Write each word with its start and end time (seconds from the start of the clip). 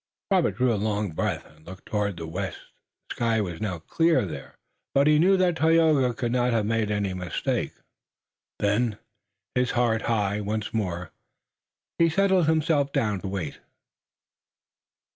Robert 0.31 0.53
drew 0.55 0.73
a 0.73 0.81
long 0.81 1.11
breath 1.11 1.45
and 1.45 1.63
looked 1.67 1.85
toward 1.85 2.17
the 2.17 2.25
west. 2.25 2.57
The 3.09 3.15
sky 3.17 3.39
was 3.39 3.61
now 3.61 3.77
clear 3.77 4.25
there, 4.25 4.57
but 4.95 5.05
he 5.05 5.19
knew 5.19 5.37
that 5.37 5.57
Tayoga 5.57 6.15
could 6.15 6.31
not 6.31 6.53
have 6.53 6.65
made 6.65 6.89
any 6.89 7.13
mistake. 7.13 7.73
Then, 8.57 8.97
his 9.53 9.69
heart 9.77 10.01
high 10.09 10.41
once 10.41 10.73
more, 10.73 11.11
he 11.99 12.09
settled 12.09 12.47
himself 12.47 12.91
down 12.91 13.21
to 13.21 13.27
wait. 13.27 13.59